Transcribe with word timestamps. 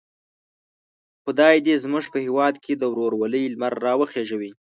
خدای 1.23 1.55
دې 1.65 1.75
زموږ 1.83 2.05
په 2.13 2.17
هیواد 2.25 2.55
کې 2.63 2.73
د 2.75 2.83
ورورولۍ 2.93 3.43
لمر 3.53 3.73
را 3.85 3.93
وخېژوي. 3.99 4.51